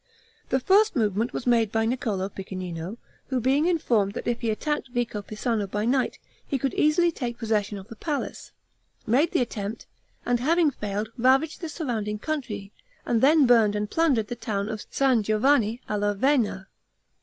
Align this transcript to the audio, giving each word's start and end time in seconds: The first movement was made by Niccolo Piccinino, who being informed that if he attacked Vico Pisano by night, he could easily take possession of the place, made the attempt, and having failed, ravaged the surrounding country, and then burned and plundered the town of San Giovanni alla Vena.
The 0.49 0.59
first 0.59 0.95
movement 0.95 1.31
was 1.31 1.45
made 1.45 1.71
by 1.71 1.85
Niccolo 1.85 2.27
Piccinino, 2.27 2.97
who 3.27 3.39
being 3.39 3.67
informed 3.67 4.13
that 4.13 4.25
if 4.25 4.41
he 4.41 4.49
attacked 4.49 4.87
Vico 4.87 5.21
Pisano 5.21 5.67
by 5.67 5.85
night, 5.85 6.17
he 6.47 6.57
could 6.57 6.73
easily 6.73 7.11
take 7.11 7.37
possession 7.37 7.77
of 7.77 7.87
the 7.87 7.95
place, 7.95 8.51
made 9.05 9.29
the 9.31 9.41
attempt, 9.41 9.85
and 10.25 10.39
having 10.39 10.71
failed, 10.71 11.11
ravaged 11.19 11.61
the 11.61 11.69
surrounding 11.69 12.17
country, 12.17 12.71
and 13.05 13.21
then 13.21 13.45
burned 13.45 13.75
and 13.75 13.91
plundered 13.91 14.27
the 14.27 14.35
town 14.35 14.69
of 14.69 14.87
San 14.89 15.21
Giovanni 15.21 15.81
alla 15.87 16.15
Vena. 16.15 16.67